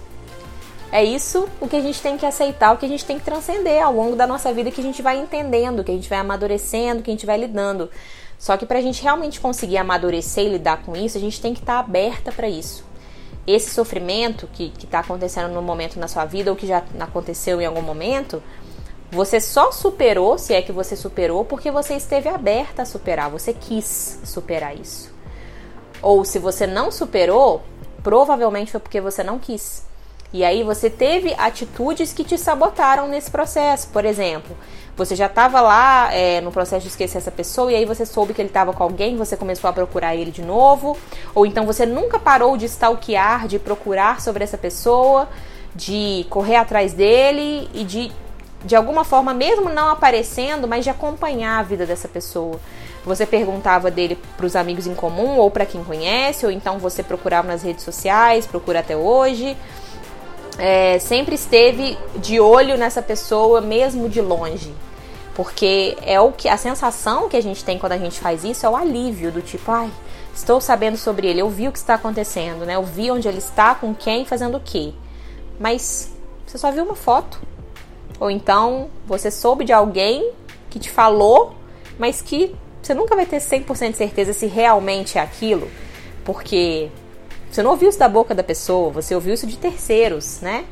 É 0.92 1.02
isso 1.02 1.48
o 1.62 1.70
que 1.70 1.78
a 1.78 1.82
gente 1.82 2.02
tem 2.02 2.18
que 2.18 2.26
aceitar, 2.26 2.74
o 2.74 2.78
que 2.78 2.86
a 2.86 2.90
gente 2.90 3.06
tem 3.06 3.18
que 3.18 3.24
transcender 3.24 3.82
ao 3.82 3.94
longo 3.94 4.16
da 4.16 4.28
nossa 4.28 4.52
vida, 4.52 4.70
que 4.70 4.82
a 4.82 4.84
gente 4.84 5.02
vai 5.02 5.18
entendendo, 5.18 5.86
que 5.86 5.92
a 5.92 5.94
gente 5.94 6.10
vai 6.10 6.20
amadurecendo, 6.20 7.02
que 7.02 7.10
a 7.10 7.14
gente 7.14 7.26
vai 7.26 7.38
lidando. 7.38 7.90
Só 8.38 8.58
que 8.58 8.66
para 8.66 8.80
a 8.80 8.82
gente 8.82 9.02
realmente 9.02 9.40
conseguir 9.40 9.78
amadurecer 9.78 10.46
e 10.46 10.50
lidar 10.50 10.84
com 10.84 10.94
isso, 10.96 11.18
a 11.18 11.22
gente 11.22 11.40
tem 11.40 11.54
que 11.54 11.62
estar 11.62 11.76
tá 11.76 11.80
aberta 11.80 12.32
para 12.32 12.50
isso. 12.50 12.84
Esse 13.46 13.72
sofrimento 13.72 14.48
que 14.54 14.72
está 14.84 15.00
acontecendo 15.00 15.52
no 15.52 15.62
momento 15.62 16.00
na 16.00 16.08
sua 16.08 16.26
vida 16.26 16.52
ou 16.52 16.56
que 16.56 16.68
já 16.68 16.84
aconteceu 17.00 17.60
em 17.60 17.66
algum 17.66 17.82
momento, 17.82 18.42
você 19.12 19.42
só 19.42 19.72
superou, 19.72 20.38
se 20.38 20.54
é 20.54 20.62
que 20.62 20.72
você 20.72 20.96
superou, 20.96 21.44
porque 21.44 21.70
você 21.70 21.96
esteve 21.96 22.30
aberta 22.30 22.84
a 22.84 22.86
superar, 22.86 23.30
você 23.30 23.54
quis 23.54 24.20
superar 24.24 24.80
isso. 24.80 25.12
Ou 26.02 26.24
se 26.24 26.40
você 26.40 26.66
não 26.66 26.92
superou, 26.92 27.62
provavelmente 28.04 28.72
foi 28.72 28.80
porque 28.80 29.02
você 29.02 29.24
não 29.24 29.38
quis. 29.38 29.86
E 30.34 30.44
aí 30.46 30.64
você 30.64 30.90
teve 30.90 31.34
atitudes 31.38 32.14
que 32.14 32.24
te 32.24 32.38
sabotaram 32.38 33.08
nesse 33.08 33.30
processo. 33.30 33.88
Por 33.90 34.06
exemplo, 34.06 34.56
você 34.96 35.16
já 35.16 35.26
estava 35.26 35.60
lá 35.60 36.14
é, 36.14 36.40
no 36.42 36.52
processo 36.52 36.84
de 36.84 36.90
esquecer 36.90 37.18
essa 37.18 37.32
pessoa 37.32 37.72
e 37.72 37.76
aí 37.76 37.86
você 37.86 38.06
soube 38.06 38.34
que 38.34 38.42
ele 38.42 38.50
estava 38.50 38.72
com 38.72 38.84
alguém, 38.84 39.18
você 39.18 39.36
começou 39.36 39.70
a 39.70 39.74
procurar 39.74 40.16
ele 40.16 40.32
de 40.32 40.42
novo. 40.42 40.98
Ou 41.36 41.46
então 41.46 41.66
você 41.66 41.86
nunca 41.86 42.20
parou 42.20 42.56
de 42.56 42.66
stalkear, 42.66 43.48
de 43.48 43.60
procurar 43.60 44.22
sobre 44.22 44.44
essa 44.44 44.58
pessoa, 44.58 45.28
de 45.76 46.26
correr 46.30 46.56
atrás 46.56 46.94
dele 46.94 47.70
e 47.74 47.84
de 47.84 48.12
de 48.64 48.76
alguma 48.76 49.04
forma, 49.04 49.34
mesmo 49.34 49.70
não 49.70 49.90
aparecendo, 49.90 50.68
mas 50.68 50.84
de 50.84 50.90
acompanhar 50.90 51.60
a 51.60 51.64
vida 51.64 51.86
dessa 51.86 52.08
pessoa. 52.08 52.60
Você 53.04 53.26
perguntava 53.26 53.90
dele 53.90 54.18
para 54.38 54.46
os 54.46 54.56
amigos 54.56 54.86
em 54.86 54.94
comum 54.94 55.38
ou 55.38 55.50
para 55.50 55.66
quem 55.66 55.84
conhece, 55.84 56.46
ou 56.46 56.52
então 56.52 56.78
você 56.78 57.02
procurava 57.02 57.48
nas 57.48 57.64
redes 57.64 57.84
sociais, 57.84 58.46
procura 58.46 58.80
até 58.80 58.96
hoje. 58.96 59.58
É, 60.58 61.00
sempre 61.00 61.36
esteve 61.36 61.98
de 62.18 62.40
olho 62.40 62.78
nessa 62.78 63.02
pessoa, 63.02 63.62
mesmo 63.62 64.10
de 64.10 64.22
longe. 64.22 64.74
Porque 65.34 65.98
é 66.02 66.20
o 66.20 66.32
que 66.32 66.50
a 66.50 66.58
sensação 66.58 67.30
que 67.30 67.38
a 67.38 67.42
gente 67.42 67.64
tem 67.64 67.80
quando 67.80 67.94
a 67.94 67.98
gente 67.98 68.20
faz 68.20 68.44
isso 68.44 68.66
é 68.66 68.70
o 68.70 68.76
alívio 68.76 69.32
do 69.32 69.42
tipo, 69.42 69.72
ai, 69.72 69.90
estou 70.36 70.60
sabendo 70.60 70.98
sobre 70.98 71.28
ele, 71.28 71.42
eu 71.42 71.50
vi 71.50 71.68
o 71.68 71.72
que 71.72 71.78
está 71.78 71.96
acontecendo, 71.96 72.66
né? 72.66 72.76
Eu 72.76 72.84
vi 72.84 73.10
onde 73.10 73.28
ele 73.28 73.38
está, 73.38 73.74
com 73.74 73.94
quem, 73.96 74.26
fazendo 74.26 74.58
o 74.58 74.60
quê. 74.60 74.94
Mas 75.60 76.12
você 76.46 76.58
só 76.58 76.72
viu 76.72 76.84
uma 76.84 76.96
foto. 76.96 77.40
Ou 78.20 78.30
então 78.30 78.90
você 79.08 79.32
soube 79.32 79.64
de 79.64 79.74
alguém 79.74 80.32
que 80.70 80.80
te 80.80 80.90
falou, 80.90 81.56
mas 81.98 82.22
que 82.22 82.56
você 82.82 82.94
nunca 82.94 83.16
vai 83.16 83.26
ter 83.26 83.38
100% 83.38 83.92
de 83.92 83.98
certeza 83.98 84.34
se 84.34 84.48
realmente 84.48 85.18
é 85.18 85.22
aquilo, 85.22 85.70
porque 86.26 86.90
você 87.52 87.62
não 87.62 87.72
ouviu 87.72 87.90
isso 87.90 88.00
da 88.00 88.08
boca 88.08 88.34
da 88.34 88.44
pessoa, 88.44 88.90
você 88.90 89.14
ouviu 89.14 89.34
isso 89.34 89.46
de 89.46 89.58
terceiros, 89.58 90.40
né? 90.42 90.64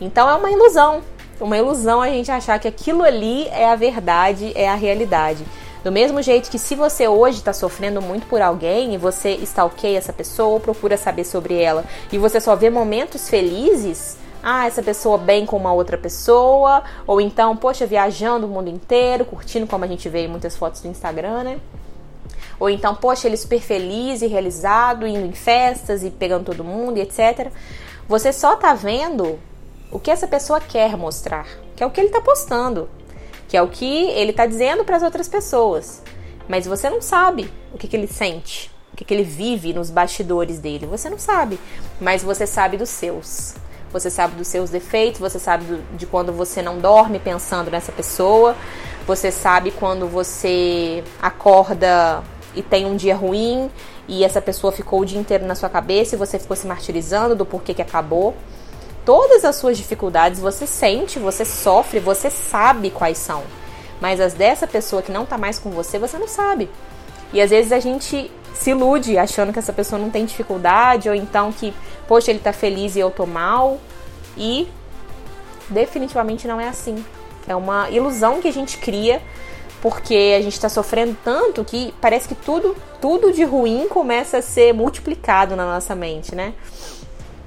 Então 0.00 0.28
é 0.28 0.34
uma 0.34 0.50
ilusão. 0.50 1.02
Uma 1.40 1.56
ilusão 1.56 2.00
a 2.00 2.08
gente 2.08 2.30
achar 2.30 2.58
que 2.58 2.66
aquilo 2.66 3.02
ali 3.02 3.46
é 3.48 3.70
a 3.70 3.76
verdade, 3.76 4.52
é 4.56 4.68
a 4.68 4.74
realidade. 4.74 5.44
Do 5.84 5.92
mesmo 5.92 6.20
jeito 6.22 6.50
que 6.50 6.58
se 6.58 6.74
você 6.74 7.06
hoje 7.06 7.38
está 7.38 7.52
sofrendo 7.52 8.00
muito 8.00 8.26
por 8.26 8.40
alguém 8.40 8.94
e 8.94 8.98
você 8.98 9.34
stalkeia 9.42 9.98
essa 9.98 10.12
pessoa 10.12 10.58
procura 10.58 10.96
saber 10.96 11.24
sobre 11.24 11.60
ela 11.60 11.84
e 12.10 12.18
você 12.18 12.40
só 12.40 12.56
vê 12.56 12.70
momentos 12.70 13.28
felizes, 13.28 14.16
ah, 14.42 14.66
essa 14.66 14.82
pessoa 14.82 15.16
bem 15.16 15.46
com 15.46 15.56
uma 15.56 15.72
outra 15.72 15.96
pessoa, 15.96 16.82
ou 17.06 17.20
então, 17.20 17.56
poxa, 17.56 17.86
viajando 17.86 18.46
o 18.46 18.48
mundo 18.48 18.68
inteiro, 18.68 19.24
curtindo 19.24 19.66
como 19.66 19.84
a 19.84 19.86
gente 19.86 20.08
vê 20.08 20.24
em 20.24 20.28
muitas 20.28 20.56
fotos 20.56 20.80
do 20.80 20.88
Instagram, 20.88 21.44
né? 21.44 21.60
Ou 22.58 22.70
então, 22.70 22.94
poxa, 22.94 23.26
ele 23.26 23.36
super 23.36 23.60
feliz 23.60 24.22
e 24.22 24.26
realizado, 24.26 25.06
indo 25.06 25.26
em 25.26 25.32
festas 25.32 26.02
e 26.02 26.10
pegando 26.10 26.44
todo 26.44 26.64
mundo 26.64 26.98
e 26.98 27.00
etc. 27.00 27.50
Você 28.08 28.32
só 28.32 28.56
tá 28.56 28.74
vendo 28.74 29.38
o 29.90 29.98
que 29.98 30.10
essa 30.10 30.26
pessoa 30.26 30.60
quer 30.60 30.96
mostrar, 30.96 31.46
que 31.76 31.82
é 31.82 31.86
o 31.86 31.90
que 31.90 32.00
ele 32.00 32.10
tá 32.10 32.20
postando, 32.20 32.88
que 33.48 33.56
é 33.56 33.62
o 33.62 33.68
que 33.68 34.08
ele 34.10 34.32
tá 34.32 34.46
dizendo 34.46 34.84
para 34.84 34.96
as 34.96 35.02
outras 35.02 35.28
pessoas. 35.28 36.02
Mas 36.48 36.66
você 36.66 36.90
não 36.90 37.00
sabe 37.00 37.50
o 37.72 37.78
que, 37.78 37.88
que 37.88 37.96
ele 37.96 38.06
sente, 38.06 38.70
o 38.92 38.96
que, 38.96 39.04
que 39.04 39.14
ele 39.14 39.24
vive 39.24 39.72
nos 39.72 39.90
bastidores 39.90 40.58
dele. 40.58 40.86
Você 40.86 41.08
não 41.08 41.18
sabe, 41.18 41.58
mas 42.00 42.22
você 42.22 42.46
sabe 42.46 42.76
dos 42.76 42.90
seus. 42.90 43.54
Você 43.92 44.10
sabe 44.10 44.34
dos 44.34 44.48
seus 44.48 44.70
defeitos, 44.70 45.20
você 45.20 45.38
sabe 45.38 45.64
do, 45.64 45.96
de 45.96 46.04
quando 46.04 46.32
você 46.32 46.60
não 46.60 46.78
dorme 46.78 47.20
pensando 47.20 47.70
nessa 47.70 47.92
pessoa, 47.92 48.56
você 49.06 49.30
sabe 49.30 49.70
quando 49.70 50.08
você 50.08 51.04
acorda 51.22 52.22
e 52.54 52.62
tem 52.62 52.86
um 52.86 52.96
dia 52.96 53.14
ruim 53.14 53.70
e 54.06 54.24
essa 54.24 54.40
pessoa 54.40 54.72
ficou 54.72 55.00
o 55.00 55.04
dia 55.04 55.18
inteiro 55.18 55.46
na 55.46 55.54
sua 55.54 55.68
cabeça 55.68 56.14
e 56.14 56.18
você 56.18 56.38
ficou 56.38 56.56
se 56.56 56.66
martirizando 56.66 57.34
do 57.34 57.44
porquê 57.44 57.74
que 57.74 57.82
acabou. 57.82 58.34
Todas 59.04 59.44
as 59.44 59.56
suas 59.56 59.76
dificuldades 59.76 60.40
você 60.40 60.66
sente, 60.66 61.18
você 61.18 61.44
sofre, 61.44 62.00
você 62.00 62.30
sabe 62.30 62.90
quais 62.90 63.18
são. 63.18 63.42
Mas 64.00 64.20
as 64.20 64.34
dessa 64.34 64.66
pessoa 64.66 65.02
que 65.02 65.12
não 65.12 65.26
tá 65.26 65.36
mais 65.38 65.58
com 65.58 65.70
você, 65.70 65.98
você 65.98 66.18
não 66.18 66.28
sabe. 66.28 66.70
E 67.32 67.40
às 67.40 67.50
vezes 67.50 67.72
a 67.72 67.80
gente 67.80 68.30
se 68.54 68.70
ilude 68.70 69.18
achando 69.18 69.52
que 69.52 69.58
essa 69.58 69.72
pessoa 69.72 70.00
não 70.00 70.10
tem 70.10 70.24
dificuldade 70.24 71.08
ou 71.08 71.14
então 71.14 71.52
que, 71.52 71.74
poxa, 72.06 72.30
ele 72.30 72.38
tá 72.38 72.52
feliz 72.52 72.96
e 72.96 73.00
eu 73.00 73.10
tô 73.10 73.26
mal. 73.26 73.78
E 74.36 74.68
definitivamente 75.68 76.46
não 76.46 76.60
é 76.60 76.68
assim. 76.68 77.04
É 77.46 77.54
uma 77.54 77.90
ilusão 77.90 78.40
que 78.40 78.48
a 78.48 78.52
gente 78.52 78.78
cria 78.78 79.20
porque 79.84 80.34
a 80.34 80.40
gente 80.40 80.54
está 80.54 80.70
sofrendo 80.70 81.14
tanto 81.22 81.62
que 81.62 81.92
parece 82.00 82.26
que 82.26 82.34
tudo, 82.34 82.74
tudo 83.02 83.30
de 83.30 83.44
ruim 83.44 83.86
começa 83.86 84.38
a 84.38 84.42
ser 84.42 84.72
multiplicado 84.72 85.54
na 85.54 85.66
nossa 85.66 85.94
mente, 85.94 86.34
né? 86.34 86.54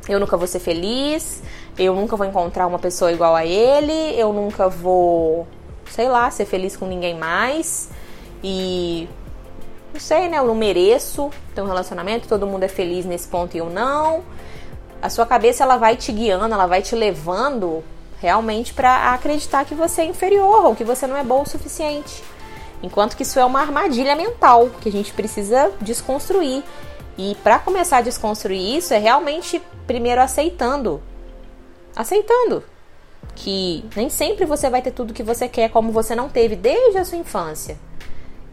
Eu 0.08 0.20
nunca 0.20 0.38
vou 0.38 0.46
ser 0.46 0.60
feliz, 0.60 1.42
eu 1.80 1.96
nunca 1.96 2.16
vou 2.16 2.28
encontrar 2.28 2.68
uma 2.68 2.78
pessoa 2.78 3.12
igual 3.12 3.36
a 3.36 3.44
ele, 3.44 3.92
eu 4.16 4.32
nunca 4.32 4.70
vou, 4.70 5.48
sei 5.90 6.08
lá, 6.08 6.30
ser 6.30 6.46
feliz 6.46 6.78
com 6.78 6.86
ninguém 6.86 7.18
mais. 7.18 7.90
E 8.44 9.10
não 9.92 10.00
sei, 10.00 10.30
né? 10.30 10.38
Eu 10.38 10.46
não 10.46 10.54
mereço 10.54 11.32
ter 11.56 11.62
um 11.64 11.66
relacionamento, 11.66 12.28
todo 12.28 12.46
mundo 12.46 12.62
é 12.62 12.68
feliz 12.68 13.04
nesse 13.04 13.28
ponto 13.28 13.56
e 13.56 13.58
eu 13.58 13.72
não. 13.72 14.24
A 15.02 15.10
sua 15.10 15.26
cabeça 15.26 15.64
ela 15.64 15.78
vai 15.78 15.98
te 15.98 16.12
guiando, 16.12 16.54
ela 16.54 16.68
vai 16.68 16.84
te 16.84 16.94
levando 16.96 17.84
realmente 18.20 18.74
para 18.74 19.14
acreditar 19.14 19.66
que 19.66 19.76
você 19.76 20.02
é 20.02 20.06
inferior 20.06 20.66
ou 20.66 20.76
que 20.76 20.84
você 20.84 21.06
não 21.08 21.18
é 21.18 21.24
bom 21.24 21.42
o 21.42 21.50
suficiente. 21.50 22.24
Enquanto 22.82 23.16
que 23.16 23.24
isso 23.24 23.40
é 23.40 23.46
uma 23.46 23.62
armadilha 23.62 24.16
mental 24.16 24.70
que 24.82 24.90
a 24.90 24.92
gente 24.92 25.14
precisa 25.14 25.72
desconstruir. 25.82 26.64
E 27.18 27.36
para 27.44 27.58
começar 27.58 27.98
a 27.98 28.02
desconstruir 28.02 28.78
isso 28.78 28.94
é 28.94 28.98
realmente 28.98 29.62
primeiro 29.86 30.22
aceitando. 30.22 31.02
Aceitando 31.96 32.64
que 33.36 33.86
nem 33.96 34.10
sempre 34.10 34.46
você 34.46 34.70
vai 34.70 34.82
ter 34.82 34.92
tudo 34.92 35.14
que 35.14 35.24
você 35.24 35.48
quer 35.48 35.70
como 35.70 35.92
você 35.92 36.16
não 36.16 36.28
teve 36.28 36.56
desde 36.56 36.98
a 36.98 37.06
sua 37.06 37.18
infância. 37.18 37.78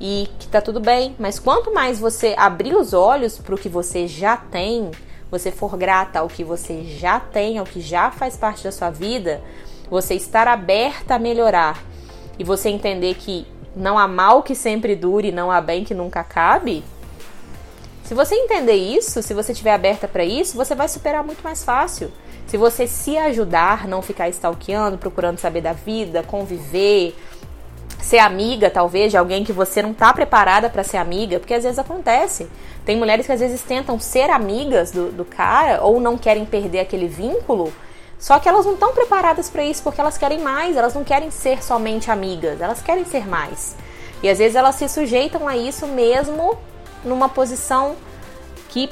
E 0.00 0.28
que 0.38 0.48
tá 0.48 0.60
tudo 0.60 0.80
bem, 0.80 1.14
mas 1.18 1.38
quanto 1.38 1.72
mais 1.72 1.98
você 1.98 2.34
abrir 2.36 2.74
os 2.74 2.92
olhos 2.92 3.38
para 3.38 3.54
o 3.54 3.58
que 3.58 3.68
você 3.68 4.06
já 4.06 4.36
tem, 4.36 4.90
você 5.38 5.50
for 5.50 5.76
grata 5.76 6.20
ao 6.20 6.28
que 6.28 6.44
você 6.44 6.84
já 6.84 7.18
tem, 7.18 7.58
ao 7.58 7.64
que 7.64 7.80
já 7.80 8.12
faz 8.12 8.36
parte 8.36 8.62
da 8.62 8.70
sua 8.70 8.88
vida, 8.88 9.42
você 9.90 10.14
estar 10.14 10.46
aberta 10.46 11.16
a 11.16 11.18
melhorar 11.18 11.82
e 12.38 12.44
você 12.44 12.68
entender 12.68 13.16
que 13.16 13.44
não 13.74 13.98
há 13.98 14.06
mal 14.06 14.44
que 14.44 14.54
sempre 14.54 14.94
dure, 14.94 15.32
não 15.32 15.50
há 15.50 15.60
bem 15.60 15.82
que 15.82 15.92
nunca 15.92 16.20
acabe. 16.20 16.84
Se 18.04 18.14
você 18.14 18.36
entender 18.36 18.74
isso, 18.74 19.22
se 19.22 19.34
você 19.34 19.50
estiver 19.50 19.72
aberta 19.74 20.06
para 20.06 20.24
isso, 20.24 20.56
você 20.56 20.72
vai 20.72 20.86
superar 20.86 21.24
muito 21.24 21.42
mais 21.42 21.64
fácil. 21.64 22.12
Se 22.46 22.56
você 22.56 22.86
se 22.86 23.18
ajudar, 23.18 23.88
não 23.88 24.02
ficar 24.02 24.28
stalkeando, 24.28 24.98
procurando 24.98 25.40
saber 25.40 25.62
da 25.62 25.72
vida, 25.72 26.22
conviver, 26.22 27.16
ser 28.04 28.18
amiga, 28.18 28.68
talvez, 28.68 29.10
de 29.10 29.16
alguém 29.16 29.42
que 29.42 29.52
você 29.52 29.80
não 29.80 29.92
está 29.92 30.12
preparada 30.12 30.68
para 30.68 30.84
ser 30.84 30.98
amiga, 30.98 31.40
porque 31.40 31.54
às 31.54 31.64
vezes 31.64 31.78
acontece. 31.78 32.46
Tem 32.84 32.98
mulheres 32.98 33.24
que 33.24 33.32
às 33.32 33.40
vezes 33.40 33.62
tentam 33.62 33.98
ser 33.98 34.28
amigas 34.28 34.90
do, 34.90 35.10
do 35.10 35.24
cara 35.24 35.82
ou 35.82 35.98
não 35.98 36.18
querem 36.18 36.44
perder 36.44 36.80
aquele 36.80 37.08
vínculo, 37.08 37.72
só 38.18 38.38
que 38.38 38.46
elas 38.46 38.66
não 38.66 38.74
estão 38.74 38.92
preparadas 38.92 39.48
para 39.48 39.64
isso 39.64 39.82
porque 39.82 40.02
elas 40.02 40.18
querem 40.18 40.38
mais, 40.38 40.76
elas 40.76 40.92
não 40.92 41.02
querem 41.02 41.30
ser 41.30 41.64
somente 41.64 42.10
amigas, 42.10 42.60
elas 42.60 42.82
querem 42.82 43.06
ser 43.06 43.26
mais. 43.26 43.74
E 44.22 44.28
às 44.28 44.38
vezes 44.38 44.54
elas 44.54 44.74
se 44.74 44.86
sujeitam 44.86 45.48
a 45.48 45.56
isso 45.56 45.86
mesmo 45.86 46.58
numa 47.02 47.28
posição 47.28 47.96
que 48.68 48.90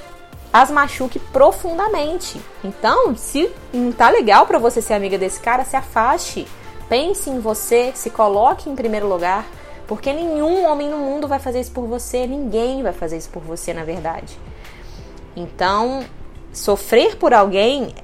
as 0.51 0.71
machuque 0.71 1.19
profundamente. 1.19 2.41
Então, 2.65 3.15
se 3.15 3.51
não 3.75 3.93
tá 3.93 4.09
legal 4.09 4.47
para 4.47 4.59
você 4.59 4.81
ser 4.81 4.95
amiga 4.95 5.19
desse 5.19 5.41
cara, 5.41 5.65
se 5.65 5.77
afaste. 5.77 6.47
Pense 6.93 7.31
em 7.31 7.41
você, 7.41 7.91
se 7.95 8.11
coloque 8.11 8.69
em 8.69 8.77
primeiro 8.77 9.09
lugar, 9.09 9.47
porque 9.89 10.13
nenhum 10.13 10.67
homem 10.67 10.91
no 10.91 10.99
mundo 10.99 11.27
vai 11.27 11.39
fazer 11.39 11.59
isso 11.59 11.73
por 11.73 11.87
você, 11.87 12.27
ninguém 12.27 12.83
vai 12.83 12.93
fazer 12.93 13.17
isso 13.17 13.31
por 13.31 13.43
você, 13.43 13.73
na 13.73 13.83
verdade. 13.83 14.39
Então, 15.35 16.05
sofrer 16.53 17.17
por 17.17 17.33
alguém 17.33 17.95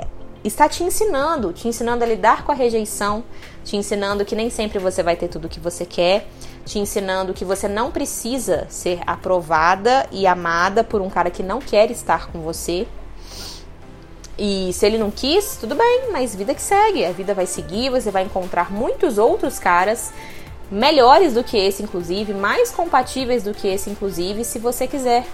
está 0.43 0.71
te 0.71 0.83
ensinando, 0.83 1.53
te 1.53 1.69
ensinando 1.69 2.03
a 2.03 2.07
lidar 2.07 2.47
com 2.47 2.51
a 2.51 2.55
rejeição, 2.55 3.23
te 3.63 3.77
ensinando 3.77 4.25
que 4.25 4.35
nem 4.35 4.49
sempre 4.49 4.79
você 4.79 5.03
vai 5.03 5.17
ter 5.17 5.29
tudo 5.29 5.45
o 5.45 5.49
que 5.51 5.61
você 5.61 5.85
quer, 5.85 6.27
te 6.65 6.79
ensinando 6.79 7.35
que 7.35 7.45
você 7.45 7.69
não 7.69 7.91
precisa 7.91 8.67
ser 8.71 9.01
aprovada 9.07 10.07
e 10.11 10.27
amada 10.27 10.83
por 10.83 11.03
um 11.03 11.11
cara 11.11 11.31
que 11.31 11.43
não 11.43 11.59
quer 11.59 11.91
estar 11.91 12.33
com 12.33 12.41
você. 12.41 12.89
E 14.39 14.73
se 14.73 14.87
ele 14.87 14.99
não 14.99 15.11
quis, 15.11 15.57
tudo 15.57 15.75
bem, 15.75 16.11
mas 16.13 16.35
vida 16.35 16.55
que 16.55 16.63
segue, 16.63 17.05
a 17.05 17.11
vida 17.11 17.35
vai 17.35 17.45
seguir, 17.45 17.91
você 17.91 18.11
vai 18.11 18.23
encontrar 18.23 18.71
muitos 18.71 19.19
outros 19.19 19.59
caras 19.59 20.13
melhores 20.71 21.35
do 21.35 21.43
que 21.43 21.57
esse, 21.57 21.83
inclusive, 21.83 22.35
mais 22.35 22.71
compatíveis 22.71 23.43
do 23.43 23.53
que 23.53 23.67
esse, 23.67 23.91
inclusive, 23.91 24.45
se 24.45 24.59
você 24.59 24.87
quiser. 24.87 25.27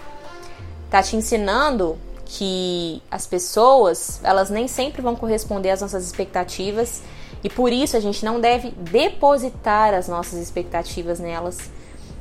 Tá 0.90 1.02
te 1.02 1.16
ensinando 1.16 1.98
que 2.24 3.02
as 3.10 3.26
pessoas, 3.26 4.20
elas 4.22 4.48
nem 4.48 4.66
sempre 4.66 5.02
vão 5.02 5.14
corresponder 5.14 5.70
às 5.70 5.80
nossas 5.82 6.06
expectativas 6.06 7.02
e 7.42 7.50
por 7.50 7.72
isso 7.72 7.96
a 7.96 8.00
gente 8.00 8.24
não 8.24 8.40
deve 8.40 8.70
depositar 8.70 9.92
as 9.92 10.08
nossas 10.08 10.40
expectativas 10.40 11.20
nelas. 11.20 11.58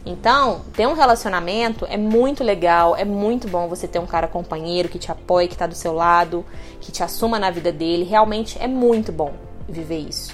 Então, 0.05 0.61
ter 0.73 0.87
um 0.87 0.93
relacionamento 0.93 1.85
é 1.89 1.95
muito 1.95 2.43
legal, 2.43 2.95
é 2.95 3.05
muito 3.05 3.47
bom 3.47 3.69
você 3.69 3.87
ter 3.87 3.99
um 3.99 4.05
cara 4.05 4.27
companheiro 4.27 4.89
que 4.89 4.99
te 4.99 5.11
apoie, 5.11 5.47
que 5.47 5.57
tá 5.57 5.65
do 5.65 5.75
seu 5.75 5.93
lado, 5.93 6.45
que 6.81 6.91
te 6.91 7.01
assuma 7.01 7.39
na 7.39 7.49
vida 7.49 7.71
dele. 7.71 8.03
Realmente 8.03 8.57
é 8.61 8.67
muito 8.67 9.11
bom 9.11 9.33
viver 9.67 9.99
isso. 9.99 10.33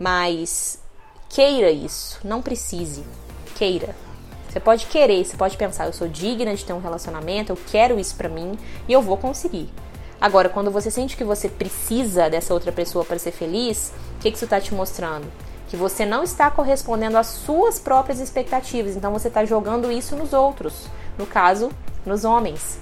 Mas 0.00 0.82
Queira 1.32 1.70
isso, 1.70 2.20
não 2.22 2.42
precise. 2.42 3.02
Queira. 3.54 3.96
Você 4.46 4.60
pode 4.60 4.84
querer, 4.84 5.24
você 5.24 5.34
pode 5.34 5.56
pensar, 5.56 5.86
eu 5.86 5.92
sou 5.94 6.06
digna 6.06 6.54
de 6.54 6.62
ter 6.62 6.74
um 6.74 6.78
relacionamento, 6.78 7.50
eu 7.50 7.56
quero 7.70 7.98
isso 7.98 8.14
pra 8.16 8.28
mim 8.28 8.58
e 8.86 8.92
eu 8.92 9.00
vou 9.00 9.16
conseguir. 9.16 9.70
Agora, 10.20 10.50
quando 10.50 10.70
você 10.70 10.90
sente 10.90 11.16
que 11.16 11.24
você 11.24 11.48
precisa 11.48 12.28
dessa 12.28 12.52
outra 12.52 12.70
pessoa 12.70 13.02
para 13.02 13.18
ser 13.18 13.32
feliz, 13.32 13.94
o 14.16 14.18
que, 14.20 14.30
que 14.30 14.36
isso 14.36 14.44
está 14.44 14.60
te 14.60 14.74
mostrando? 14.74 15.26
Que 15.72 15.76
você 15.78 16.04
não 16.04 16.22
está 16.22 16.50
correspondendo 16.50 17.16
às 17.16 17.28
suas 17.28 17.78
próprias 17.78 18.20
expectativas, 18.20 18.94
então 18.94 19.10
você 19.10 19.28
está 19.28 19.42
jogando 19.42 19.90
isso 19.90 20.14
nos 20.14 20.34
outros, 20.34 20.84
no 21.16 21.24
caso, 21.24 21.70
nos 22.04 22.26
homens. 22.26 22.78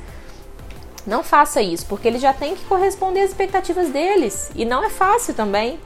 Não 1.07 1.23
faça 1.23 1.63
isso, 1.63 1.87
porque 1.87 2.09
eles 2.09 2.21
já 2.21 2.33
têm 2.33 2.57
que 2.57 2.65
corresponder 2.65 3.21
às 3.21 3.31
expectativas 3.31 3.91
deles, 3.91 4.51
e 4.57 4.65
não 4.65 4.83
é 4.83 4.91
fácil 4.91 5.35
também 5.35 5.79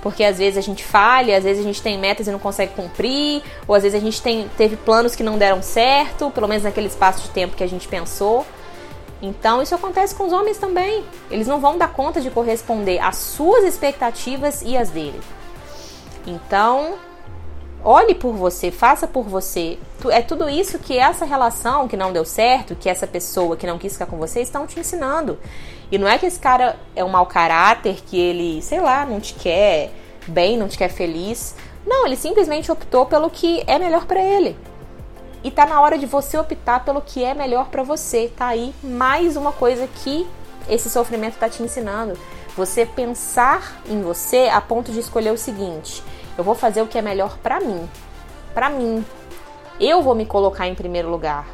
porque 0.00 0.24
às 0.24 0.38
vezes 0.38 0.56
a 0.56 0.62
gente 0.62 0.82
falha, 0.82 1.36
às 1.36 1.44
vezes 1.44 1.62
a 1.62 1.66
gente 1.66 1.82
tem 1.82 1.98
metas 1.98 2.26
e 2.26 2.30
não 2.30 2.38
consegue 2.38 2.72
cumprir, 2.72 3.42
ou 3.68 3.74
às 3.74 3.82
vezes 3.82 4.00
a 4.00 4.02
gente 4.02 4.22
tem, 4.22 4.48
teve 4.56 4.76
planos 4.76 5.14
que 5.14 5.22
não 5.22 5.36
deram 5.36 5.60
certo, 5.60 6.30
pelo 6.30 6.48
menos 6.48 6.64
naquele 6.64 6.86
espaço 6.86 7.24
de 7.24 7.30
tempo 7.30 7.54
que 7.54 7.64
a 7.64 7.68
gente 7.68 7.86
pensou. 7.86 8.46
Então 9.20 9.60
isso 9.60 9.74
acontece 9.74 10.14
com 10.14 10.26
os 10.26 10.32
homens 10.32 10.56
também. 10.56 11.04
Eles 11.30 11.46
não 11.46 11.60
vão 11.60 11.76
dar 11.76 11.88
conta 11.88 12.20
de 12.20 12.30
corresponder 12.30 12.98
às 13.00 13.16
suas 13.16 13.62
expectativas 13.62 14.62
e 14.62 14.74
às 14.74 14.88
dele. 14.88 15.20
Então, 16.26 16.94
olhe 17.84 18.14
por 18.14 18.32
você, 18.32 18.70
faça 18.70 19.06
por 19.06 19.24
você. 19.24 19.78
É 20.10 20.20
tudo 20.20 20.48
isso 20.48 20.78
que 20.78 20.98
essa 20.98 21.24
relação 21.24 21.86
que 21.86 21.96
não 21.96 22.12
deu 22.12 22.24
certo, 22.24 22.74
que 22.74 22.88
essa 22.88 23.06
pessoa 23.06 23.56
que 23.56 23.66
não 23.66 23.78
quis 23.78 23.92
ficar 23.92 24.06
com 24.06 24.16
você 24.16 24.40
estão 24.40 24.66
te 24.66 24.80
ensinando. 24.80 25.38
E 25.90 25.98
não 25.98 26.08
é 26.08 26.18
que 26.18 26.26
esse 26.26 26.38
cara 26.38 26.76
é 26.96 27.04
um 27.04 27.08
mau 27.08 27.26
caráter, 27.26 28.02
que 28.04 28.18
ele, 28.18 28.60
sei 28.60 28.80
lá, 28.80 29.06
não 29.06 29.20
te 29.20 29.34
quer 29.34 29.92
bem, 30.26 30.58
não 30.58 30.66
te 30.66 30.76
quer 30.76 30.88
feliz. 30.88 31.54
Não, 31.86 32.06
ele 32.06 32.16
simplesmente 32.16 32.72
optou 32.72 33.06
pelo 33.06 33.30
que 33.30 33.62
é 33.66 33.78
melhor 33.78 34.04
para 34.04 34.20
ele. 34.20 34.56
E 35.44 35.50
tá 35.50 35.64
na 35.64 35.80
hora 35.80 35.96
de 35.96 36.06
você 36.06 36.36
optar 36.36 36.84
pelo 36.84 37.00
que 37.00 37.22
é 37.22 37.32
melhor 37.32 37.68
para 37.68 37.84
você. 37.84 38.32
Tá 38.36 38.48
aí 38.48 38.74
mais 38.82 39.36
uma 39.36 39.52
coisa 39.52 39.86
que 40.02 40.26
esse 40.68 40.90
sofrimento 40.90 41.38
tá 41.38 41.48
te 41.48 41.62
ensinando. 41.62 42.18
Você 42.56 42.84
pensar 42.84 43.80
em 43.88 44.02
você 44.02 44.48
a 44.52 44.60
ponto 44.60 44.90
de 44.90 44.98
escolher 44.98 45.30
o 45.30 45.38
seguinte: 45.38 46.02
eu 46.36 46.44
vou 46.44 46.54
fazer 46.54 46.82
o 46.82 46.86
que 46.86 46.98
é 46.98 47.02
melhor 47.02 47.38
para 47.38 47.60
mim. 47.60 47.88
Para 48.54 48.70
mim. 48.70 49.04
Eu 49.80 50.02
vou 50.02 50.14
me 50.14 50.26
colocar 50.26 50.66
em 50.66 50.74
primeiro 50.74 51.10
lugar. 51.10 51.46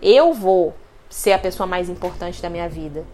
Eu 0.00 0.32
vou 0.32 0.74
ser 1.08 1.32
a 1.32 1.38
pessoa 1.38 1.66
mais 1.66 1.88
importante 1.88 2.40
da 2.40 2.50
minha 2.50 2.68
vida. 2.68 3.04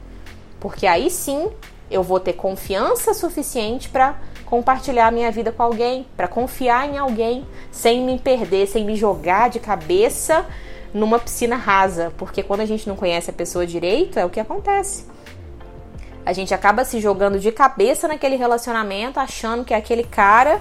Porque 0.60 0.86
aí 0.86 1.10
sim 1.10 1.50
eu 1.90 2.02
vou 2.02 2.20
ter 2.20 2.34
confiança 2.34 3.14
suficiente 3.14 3.88
para 3.88 4.16
compartilhar 4.44 5.06
a 5.06 5.10
minha 5.10 5.30
vida 5.30 5.52
com 5.52 5.62
alguém, 5.62 6.06
para 6.16 6.28
confiar 6.28 6.88
em 6.88 6.96
alguém, 6.96 7.46
sem 7.70 8.02
me 8.02 8.18
perder, 8.18 8.66
sem 8.66 8.84
me 8.84 8.96
jogar 8.96 9.50
de 9.50 9.60
cabeça 9.60 10.46
numa 10.92 11.18
piscina 11.18 11.56
rasa, 11.56 12.12
porque 12.16 12.42
quando 12.42 12.60
a 12.60 12.66
gente 12.66 12.88
não 12.88 12.96
conhece 12.96 13.30
a 13.30 13.32
pessoa 13.32 13.66
direito, 13.66 14.18
é 14.18 14.24
o 14.24 14.30
que 14.30 14.40
acontece. 14.40 15.04
A 16.24 16.32
gente 16.32 16.52
acaba 16.52 16.84
se 16.84 17.00
jogando 17.00 17.38
de 17.38 17.52
cabeça 17.52 18.08
naquele 18.08 18.36
relacionamento, 18.36 19.20
achando 19.20 19.64
que 19.64 19.72
é 19.72 19.76
aquele 19.76 20.04
cara 20.04 20.60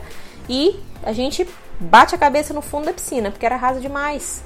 e 0.50 0.80
a 1.04 1.14
gente 1.14 1.48
bate 1.80 2.16
a 2.16 2.18
cabeça 2.18 2.54
no 2.54 2.62
fundo 2.62 2.86
da 2.86 2.94
piscina, 2.94 3.32
porque 3.32 3.46
era 3.46 3.56
rasa 3.56 3.80
demais. 3.80 4.44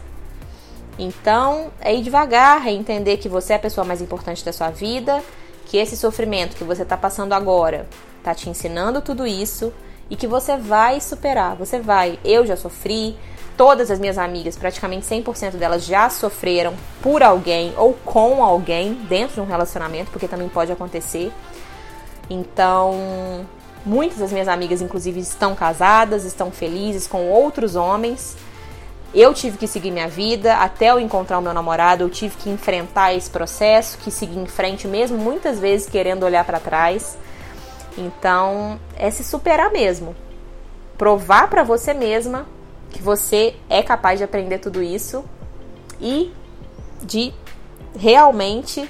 Então, 0.98 1.72
é 1.79 1.96
ir 1.96 2.01
devagar, 2.01 2.67
é 2.67 2.72
entender 2.72 3.17
que 3.17 3.29
você 3.29 3.53
é 3.53 3.55
a 3.55 3.60
pessoa 3.60 3.86
mais 3.86 4.01
importante 4.01 4.43
da 4.43 4.51
sua 4.51 4.70
vida, 4.70 5.24
que 5.65 5.77
esse 5.77 5.96
sofrimento 5.96 6.55
que 6.55 6.63
você 6.63 6.84
está 6.84 6.98
passando 6.98 7.34
agora 7.34 7.88
está 8.17 8.36
te 8.36 8.50
ensinando 8.50 9.01
tudo 9.01 9.25
isso 9.25 9.74
e 10.10 10.15
que 10.15 10.27
você 10.27 10.58
vai 10.58 11.00
superar. 11.00 11.55
Você 11.55 11.79
vai. 11.79 12.20
Eu 12.24 12.46
já 12.46 12.58
sofri, 12.58 13.17
todas 13.55 13.89
as 13.89 14.00
minhas 14.00 14.17
amigas, 14.17 14.58
praticamente 14.58 15.05
100% 15.05 15.51
delas 15.51 15.86
já 15.86 16.10
sofreram 16.10 16.74
por 17.01 17.24
alguém 17.24 17.74
ou 17.77 17.93
com 17.93 18.43
alguém 18.43 18.93
dentro 19.08 19.36
de 19.36 19.41
um 19.41 19.46
relacionamento, 19.46 20.12
porque 20.12 20.27
também 20.27 20.50
pode 20.50 20.72
acontecer. 20.72 21.31
Então, 22.29 23.46
muitas 23.85 24.19
das 24.19 24.31
minhas 24.31 24.47
amigas, 24.47 24.81
inclusive, 24.81 25.19
estão 25.19 25.55
casadas, 25.55 26.23
estão 26.23 26.51
felizes 26.51 27.07
com 27.07 27.29
outros 27.29 27.75
homens. 27.75 28.35
Eu 29.13 29.33
tive 29.33 29.57
que 29.57 29.67
seguir 29.67 29.91
minha 29.91 30.07
vida 30.07 30.55
até 30.55 30.91
eu 30.91 31.00
encontrar 31.00 31.38
o 31.39 31.41
meu 31.41 31.53
namorado, 31.53 32.03
eu 32.03 32.09
tive 32.09 32.35
que 32.38 32.50
enfrentar 32.50 33.13
esse 33.13 33.29
processo, 33.29 33.97
que 33.97 34.09
seguir 34.09 34.39
em 34.39 34.45
frente 34.45 34.88
mesmo, 34.88 35.17
muitas 35.17 35.59
vezes 35.59 35.89
querendo 35.89 36.23
olhar 36.23 36.45
para 36.45 36.59
trás. 36.59 37.17
Então, 37.97 38.79
é 38.95 39.11
se 39.11 39.23
superar 39.23 39.69
mesmo. 39.71 40.15
Provar 40.97 41.50
para 41.50 41.63
você 41.63 41.93
mesma 41.93 42.47
que 42.89 43.01
você 43.01 43.55
é 43.69 43.81
capaz 43.81 44.19
de 44.19 44.23
aprender 44.23 44.59
tudo 44.59 44.81
isso 44.81 45.25
e 46.00 46.31
de 47.01 47.33
realmente 47.97 48.89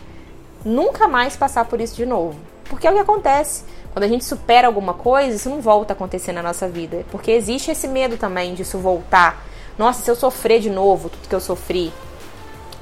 nunca 0.63 1.07
mais 1.07 1.35
passar 1.35 1.65
por 1.65 1.81
isso 1.81 1.95
de 1.95 2.05
novo. 2.05 2.37
Porque 2.65 2.87
é 2.87 2.91
o 2.91 2.93
que 2.93 2.99
acontece. 2.99 3.63
Quando 3.93 4.05
a 4.05 4.07
gente 4.07 4.23
supera 4.23 4.67
alguma 4.67 4.93
coisa, 4.93 5.35
isso 5.35 5.49
não 5.49 5.61
volta 5.61 5.93
a 5.93 5.95
acontecer 5.95 6.31
na 6.31 6.41
nossa 6.41 6.67
vida. 6.67 7.05
Porque 7.11 7.31
existe 7.31 7.71
esse 7.71 7.87
medo 7.87 8.17
também 8.17 8.53
disso 8.53 8.77
voltar 8.77 9.51
nossa, 9.77 10.03
se 10.03 10.11
eu 10.11 10.15
sofrer 10.15 10.59
de 10.59 10.69
novo 10.69 11.09
tudo 11.09 11.27
que 11.27 11.35
eu 11.35 11.39
sofri, 11.39 11.91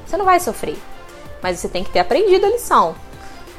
você 0.06 0.18
não 0.18 0.26
vai 0.26 0.40
sofrer. 0.40 0.78
Mas 1.42 1.60
você 1.60 1.70
tem 1.70 1.84
que 1.84 1.92
ter 1.92 2.00
aprendido 2.00 2.46
a 2.46 2.50
lição. 2.50 2.96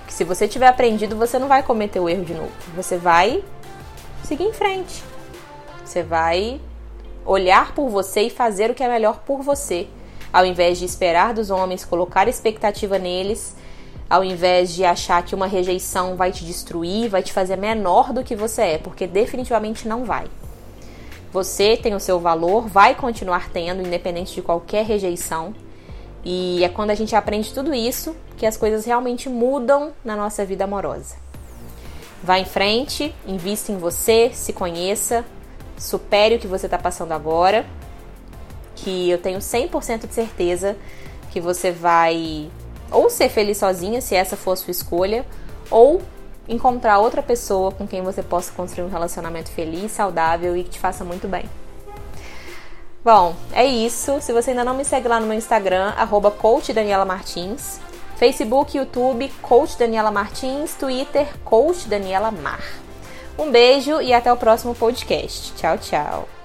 Que 0.06 0.12
se 0.12 0.24
você 0.24 0.46
tiver 0.48 0.66
aprendido, 0.66 1.16
você 1.16 1.38
não 1.38 1.48
vai 1.48 1.62
cometer 1.62 2.00
o 2.00 2.08
erro 2.08 2.24
de 2.24 2.34
novo. 2.34 2.52
Você 2.76 2.96
vai 2.96 3.42
seguir 4.24 4.44
em 4.44 4.52
frente. 4.52 5.02
Você 5.84 6.02
vai 6.02 6.60
olhar 7.24 7.72
por 7.72 7.88
você 7.88 8.22
e 8.22 8.30
fazer 8.30 8.70
o 8.70 8.74
que 8.74 8.82
é 8.82 8.88
melhor 8.88 9.20
por 9.20 9.42
você, 9.42 9.88
ao 10.32 10.44
invés 10.44 10.78
de 10.78 10.84
esperar 10.84 11.32
dos 11.32 11.50
homens, 11.50 11.84
colocar 11.84 12.28
expectativa 12.28 12.98
neles, 12.98 13.56
ao 14.10 14.24
invés 14.24 14.74
de 14.74 14.84
achar 14.84 15.22
que 15.22 15.36
uma 15.36 15.46
rejeição 15.46 16.16
vai 16.16 16.32
te 16.32 16.44
destruir, 16.44 17.08
vai 17.08 17.22
te 17.22 17.32
fazer 17.32 17.54
menor 17.54 18.12
do 18.12 18.24
que 18.24 18.34
você 18.34 18.62
é, 18.62 18.78
porque 18.78 19.06
definitivamente 19.06 19.86
não 19.86 20.04
vai. 20.04 20.26
Você 21.32 21.76
tem 21.76 21.94
o 21.94 22.00
seu 22.00 22.18
valor, 22.18 22.66
vai 22.66 22.96
continuar 22.96 23.50
tendo, 23.50 23.80
independente 23.80 24.34
de 24.34 24.42
qualquer 24.42 24.84
rejeição. 24.84 25.54
E 26.24 26.62
é 26.64 26.68
quando 26.68 26.90
a 26.90 26.94
gente 26.96 27.14
aprende 27.14 27.54
tudo 27.54 27.72
isso 27.72 28.16
que 28.36 28.44
as 28.44 28.56
coisas 28.56 28.84
realmente 28.84 29.28
mudam 29.28 29.92
na 30.04 30.16
nossa 30.16 30.44
vida 30.44 30.64
amorosa. 30.64 31.14
Vá 32.20 32.36
em 32.36 32.44
frente, 32.44 33.14
invista 33.24 33.70
em 33.70 33.78
você, 33.78 34.30
se 34.34 34.52
conheça, 34.52 35.24
supere 35.78 36.34
o 36.34 36.38
que 36.40 36.48
você 36.48 36.66
está 36.66 36.76
passando 36.76 37.12
agora, 37.12 37.64
que 38.74 39.08
eu 39.08 39.18
tenho 39.18 39.38
100% 39.38 40.08
de 40.08 40.14
certeza 40.14 40.76
que 41.30 41.40
você 41.40 41.70
vai 41.70 42.50
ou 42.90 43.10
ser 43.10 43.28
feliz 43.28 43.58
sozinha, 43.58 44.00
se 44.00 44.14
essa 44.14 44.36
for 44.36 44.52
a 44.52 44.56
sua 44.56 44.70
escolha, 44.70 45.24
ou 45.70 46.00
encontrar 46.48 46.98
outra 46.98 47.22
pessoa 47.22 47.70
com 47.70 47.86
quem 47.86 48.02
você 48.02 48.22
possa 48.22 48.52
construir 48.52 48.84
um 48.84 48.90
relacionamento 48.90 49.50
feliz, 49.50 49.92
saudável 49.92 50.56
e 50.56 50.64
que 50.64 50.70
te 50.70 50.78
faça 50.78 51.04
muito 51.04 51.28
bem. 51.28 51.44
Bom, 53.04 53.34
é 53.52 53.64
isso. 53.64 54.20
Se 54.20 54.32
você 54.32 54.50
ainda 54.50 54.64
não 54.64 54.74
me 54.74 54.84
segue 54.84 55.08
lá 55.08 55.18
no 55.18 55.26
meu 55.26 55.36
Instagram, 55.36 55.92
arroba 55.96 56.30
Coach 56.30 56.72
Daniela 56.72 57.04
Martins, 57.04 57.80
Facebook, 58.16 58.76
YouTube, 58.76 59.32
Coach 59.40 59.78
Daniela 59.78 60.10
Martins, 60.10 60.74
Twitter, 60.74 61.26
Coach 61.42 61.88
Daniela 61.88 62.30
Mar. 62.30 62.62
Um 63.38 63.50
beijo 63.50 64.02
e 64.02 64.12
até 64.12 64.30
o 64.30 64.36
próximo 64.36 64.74
podcast. 64.74 65.54
Tchau, 65.54 65.78
tchau. 65.78 66.39